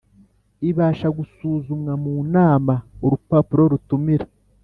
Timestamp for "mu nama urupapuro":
2.03-3.63